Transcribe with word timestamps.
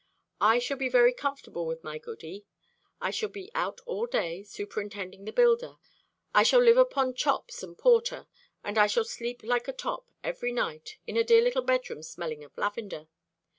I 0.41 0.57
shall 0.57 0.77
be 0.77 0.89
very 0.89 1.13
comfortable 1.13 1.67
with 1.67 1.83
my 1.83 1.99
goody. 1.99 2.43
I 2.99 3.11
shall 3.11 3.29
be 3.29 3.51
out 3.53 3.81
all 3.85 4.07
day, 4.07 4.41
superintending 4.41 5.25
the 5.25 5.31
builder. 5.31 5.75
I 6.33 6.41
shall 6.41 6.59
live 6.59 6.77
upon 6.77 7.13
chops 7.13 7.61
and 7.61 7.77
porter; 7.77 8.25
and 8.63 8.79
I 8.79 8.87
shall 8.87 9.05
sleep 9.05 9.43
like 9.43 9.67
a 9.67 9.73
top 9.73 10.09
every 10.23 10.53
night, 10.53 10.97
in 11.05 11.17
a 11.17 11.23
dear 11.23 11.43
little 11.43 11.61
bedroom 11.61 12.01
smelling 12.01 12.43
of 12.43 12.57
lavender. 12.57 13.09